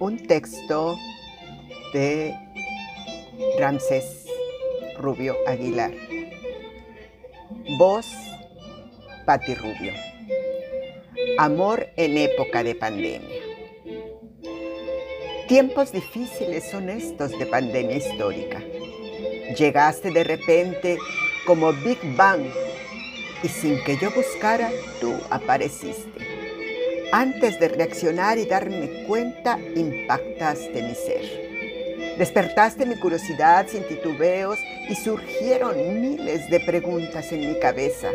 Un 0.00 0.26
texto 0.26 0.98
de 1.94 2.34
Ramsés 3.58 4.26
Rubio 4.98 5.34
Aguilar. 5.46 5.92
Voz, 7.78 8.06
Pati 9.24 9.54
Rubio. 9.54 9.92
Amor 11.38 11.86
en 11.96 12.18
época 12.18 12.62
de 12.62 12.74
pandemia. 12.74 13.40
Tiempos 15.46 15.92
difíciles 15.92 16.70
son 16.70 16.90
estos 16.90 17.30
de 17.38 17.46
pandemia 17.46 17.96
histórica. 17.96 18.60
Llegaste 19.56 20.10
de 20.10 20.24
repente 20.24 20.98
como 21.46 21.72
Big 21.72 21.98
Bang 22.14 22.42
y 23.42 23.48
sin 23.48 23.82
que 23.84 23.96
yo 23.96 24.10
buscara, 24.10 24.70
tú 25.00 25.14
apareciste. 25.30 26.27
Antes 27.12 27.58
de 27.58 27.68
reaccionar 27.68 28.36
y 28.36 28.44
darme 28.44 29.04
cuenta, 29.06 29.58
impactaste 29.74 30.82
mi 30.82 30.94
ser. 30.94 32.18
Despertaste 32.18 32.84
mi 32.84 32.96
curiosidad 32.96 33.66
sin 33.66 33.82
titubeos 33.84 34.58
y 34.90 34.94
surgieron 34.94 36.02
miles 36.02 36.50
de 36.50 36.60
preguntas 36.60 37.32
en 37.32 37.48
mi 37.48 37.58
cabeza. 37.60 38.08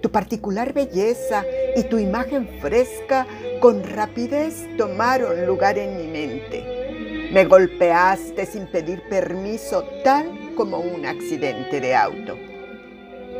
Tu 0.00 0.10
particular 0.10 0.72
belleza 0.72 1.44
y 1.76 1.82
tu 1.82 1.98
imagen 1.98 2.48
fresca 2.62 3.26
con 3.60 3.84
rapidez 3.84 4.66
tomaron 4.78 5.44
lugar 5.44 5.76
en 5.76 5.98
mi 5.98 6.06
mente. 6.06 7.28
Me 7.32 7.44
golpeaste 7.44 8.46
sin 8.46 8.66
pedir 8.68 9.02
permiso, 9.10 9.84
tal 10.02 10.54
como 10.56 10.78
un 10.78 11.04
accidente 11.04 11.80
de 11.80 11.94
auto. 11.94 12.47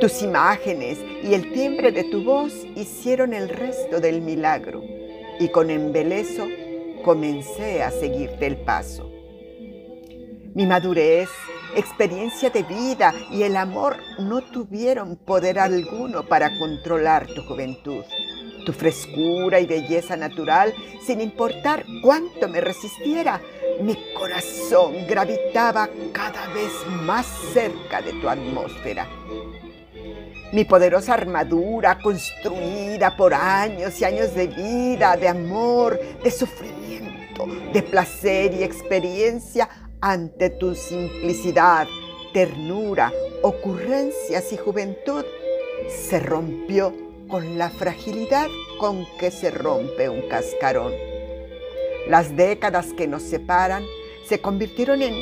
Tus 0.01 0.23
imágenes 0.23 0.99
y 1.25 1.35
el 1.35 1.53
timbre 1.53 1.91
de 1.91 2.05
tu 2.05 2.23
voz 2.23 2.53
hicieron 2.77 3.35
el 3.35 3.49
resto 3.49 3.99
del 3.99 4.23
milagro 4.23 4.85
y 5.41 5.49
con 5.49 5.71
embelezo 5.71 6.47
comencé 7.05 7.83
a 7.83 7.91
seguirte 7.91 8.47
el 8.47 8.59
paso. 8.59 9.11
Mi 10.55 10.67
madurez, 10.67 11.29
experiencia 11.75 12.49
de 12.51 12.63
vida 12.63 13.13
y 13.33 13.43
el 13.43 13.57
amor 13.57 13.97
no 14.21 14.41
tuvieron 14.41 15.17
poder 15.17 15.59
alguno 15.59 16.25
para 16.25 16.57
controlar 16.61 17.27
tu 17.27 17.43
juventud, 17.43 18.05
tu 18.65 18.73
frescura 18.73 19.59
y 19.59 19.67
belleza 19.67 20.17
natural, 20.17 20.73
sin 21.05 21.21
importar 21.21 21.85
cuánto 22.03 22.47
me 22.47 22.61
resistiera, 22.61 23.41
mi 23.83 23.97
corazón 24.15 25.09
gravitaba 25.09 25.89
cada 26.13 26.47
vez 26.55 26.71
más 27.03 27.27
cerca 27.53 28.01
de 28.01 28.13
tu 28.13 28.29
atmósfera. 28.29 29.09
Mi 30.53 30.65
poderosa 30.65 31.15
armadura 31.15 31.99
construida 31.99 33.17
por 33.17 33.35
años 33.35 34.01
y 34.01 34.05
años 34.05 34.35
de 34.35 34.47
vida, 34.47 35.17
de 35.17 35.29
amor, 35.29 36.01
de 36.25 36.31
sufrimiento, 36.31 37.47
de 37.73 37.83
placer 37.83 38.55
y 38.55 38.63
experiencia 38.63 39.69
ante 40.01 40.49
tu 40.49 40.75
simplicidad, 40.75 41.87
ternura, 42.33 43.13
ocurrencias 43.43 44.53
y 44.53 44.57
juventud, 44.57 45.25
se 45.89 46.19
rompió 46.19 46.95
con 47.29 47.59
la 47.59 47.69
fragilidad 47.69 48.49
con 48.79 49.07
que 49.19 49.31
se 49.31 49.51
rompe 49.51 50.09
un 50.09 50.29
cascarón. 50.29 50.93
Las 52.09 52.37
décadas 52.37 52.95
que 52.95 53.07
nos 53.07 53.23
separan 53.23 53.85
se 54.27 54.41
convirtieron 54.41 55.03
en 55.03 55.15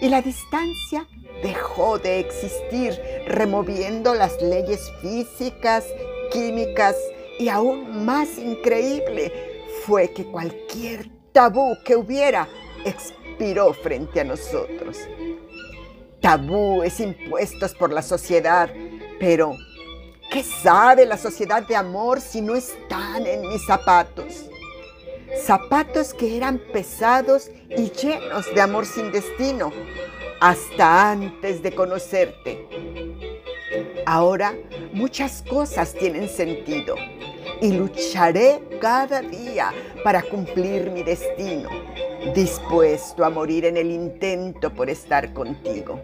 y 0.00 0.08
la 0.08 0.22
distancia 0.22 1.06
dejó 1.42 1.98
de 1.98 2.20
existir, 2.20 3.00
removiendo 3.26 4.14
las 4.14 4.40
leyes 4.42 4.80
físicas, 5.00 5.84
químicas 6.32 6.96
y 7.38 7.48
aún 7.48 8.04
más 8.04 8.38
increíble 8.38 9.32
fue 9.84 10.10
que 10.12 10.24
cualquier 10.24 11.08
tabú 11.32 11.76
que 11.84 11.96
hubiera 11.96 12.48
expiró 12.84 13.72
frente 13.72 14.20
a 14.20 14.24
nosotros. 14.24 14.98
Tabúes 16.20 16.98
impuestos 17.00 17.74
por 17.74 17.92
la 17.92 18.02
sociedad, 18.02 18.70
pero 19.20 19.56
¿qué 20.30 20.42
sabe 20.42 21.06
la 21.06 21.16
sociedad 21.16 21.66
de 21.66 21.76
amor 21.76 22.20
si 22.20 22.40
no 22.40 22.56
están 22.56 23.26
en 23.26 23.48
mis 23.48 23.64
zapatos? 23.66 24.47
Zapatos 25.48 26.12
que 26.12 26.36
eran 26.36 26.58
pesados 26.58 27.50
y 27.70 27.88
llenos 27.88 28.54
de 28.54 28.60
amor 28.60 28.84
sin 28.84 29.10
destino, 29.10 29.72
hasta 30.42 31.10
antes 31.10 31.62
de 31.62 31.74
conocerte. 31.74 32.68
Ahora 34.04 34.54
muchas 34.92 35.42
cosas 35.48 35.94
tienen 35.94 36.28
sentido 36.28 36.96
y 37.62 37.72
lucharé 37.72 38.60
cada 38.78 39.22
día 39.22 39.72
para 40.04 40.20
cumplir 40.20 40.90
mi 40.90 41.02
destino, 41.02 41.70
dispuesto 42.34 43.24
a 43.24 43.30
morir 43.30 43.64
en 43.64 43.78
el 43.78 43.90
intento 43.90 44.68
por 44.74 44.90
estar 44.90 45.32
contigo. 45.32 45.98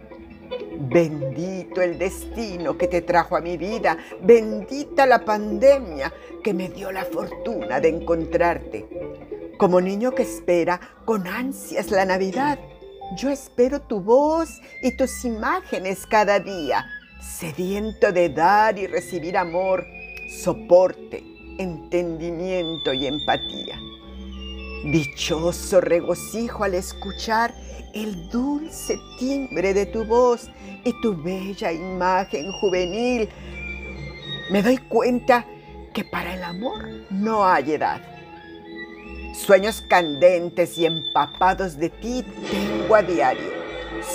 Bendito 0.78 1.82
el 1.82 1.98
destino 1.98 2.78
que 2.78 2.88
te 2.88 3.02
trajo 3.02 3.36
a 3.36 3.42
mi 3.42 3.58
vida, 3.58 3.98
bendita 4.22 5.04
la 5.04 5.22
pandemia 5.22 6.10
que 6.42 6.54
me 6.54 6.70
dio 6.70 6.90
la 6.90 7.04
fortuna 7.04 7.78
de 7.78 7.90
encontrarte. 7.90 8.86
Como 9.64 9.80
niño 9.80 10.14
que 10.14 10.24
espera 10.24 10.78
con 11.06 11.26
ansias 11.26 11.90
la 11.90 12.04
Navidad, 12.04 12.58
yo 13.16 13.30
espero 13.30 13.80
tu 13.80 13.98
voz 13.98 14.60
y 14.82 14.94
tus 14.94 15.24
imágenes 15.24 16.06
cada 16.06 16.38
día, 16.38 16.84
sediento 17.22 18.12
de 18.12 18.28
dar 18.28 18.78
y 18.78 18.86
recibir 18.86 19.38
amor, 19.38 19.86
soporte, 20.42 21.24
entendimiento 21.58 22.92
y 22.92 23.06
empatía. 23.06 23.80
Dichoso 24.84 25.80
regocijo 25.80 26.64
al 26.64 26.74
escuchar 26.74 27.54
el 27.94 28.28
dulce 28.28 28.98
timbre 29.18 29.72
de 29.72 29.86
tu 29.86 30.04
voz 30.04 30.50
y 30.84 30.92
tu 31.00 31.16
bella 31.16 31.72
imagen 31.72 32.52
juvenil. 32.60 33.30
Me 34.50 34.62
doy 34.62 34.76
cuenta 34.76 35.46
que 35.94 36.04
para 36.04 36.34
el 36.34 36.44
amor 36.44 36.86
no 37.08 37.46
hay 37.46 37.72
edad 37.72 38.13
Sueños 39.34 39.82
candentes 39.82 40.78
y 40.78 40.86
empapados 40.86 41.76
de 41.76 41.90
ti 41.90 42.24
tengo 42.50 42.94
a 42.94 43.02
diario, 43.02 43.50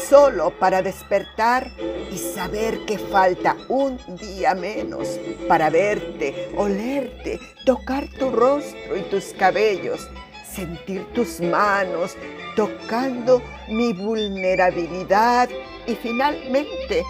solo 0.07 0.51
para 0.51 0.81
despertar 0.81 1.69
y 2.09 2.17
saber 2.17 2.85
que 2.85 2.97
falta 2.97 3.57
un 3.67 3.99
día 4.17 4.55
menos 4.55 5.19
para 5.47 5.69
verte, 5.69 6.49
olerte, 6.55 7.37
tocar 7.65 8.07
tu 8.07 8.31
rostro 8.31 8.95
y 8.97 9.01
tus 9.09 9.25
cabellos, 9.33 10.09
sentir 10.49 11.05
tus 11.13 11.41
manos 11.41 12.15
tocando 12.55 13.41
mi 13.67 13.93
vulnerabilidad 13.93 15.49
y 15.85 15.95
finalmente 15.95 17.03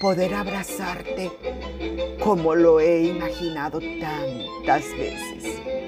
poder 0.00 0.34
abrazarte 0.34 1.30
como 2.22 2.54
lo 2.54 2.78
he 2.78 3.04
imaginado 3.04 3.80
tantas 3.80 4.84
veces. 4.96 5.87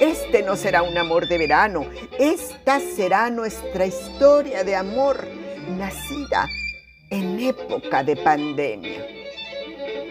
Este 0.00 0.42
no 0.42 0.56
será 0.56 0.82
un 0.82 0.96
amor 0.96 1.28
de 1.28 1.36
verano, 1.36 1.84
esta 2.18 2.80
será 2.80 3.28
nuestra 3.28 3.84
historia 3.84 4.64
de 4.64 4.74
amor 4.74 5.28
nacida 5.76 6.48
en 7.10 7.38
época 7.38 8.02
de 8.02 8.16
pandemia. 8.16 9.06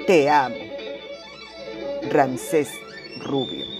Te 0.06 0.30
amo. 0.30 0.56
Ramsés 2.12 2.70
Rubio. 3.24 3.79